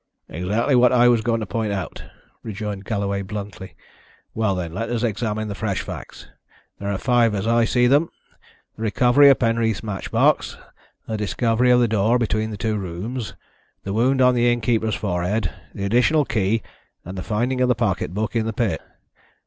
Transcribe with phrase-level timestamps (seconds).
[0.29, 2.03] "Exactly what I was going to point out,"
[2.41, 3.75] rejoined Galloway bluntly.
[4.33, 6.27] "Well, then, let us examine the fresh facts.
[6.79, 8.09] There are five as I see them.
[8.75, 10.57] The recovery of Penreath's match box,
[11.07, 13.35] the discovery of the door between the two rooms,
[13.83, 16.63] the wound on the innkeeper's forehead, the additional key,
[17.05, 18.81] and the finding of the pocket book in the pit.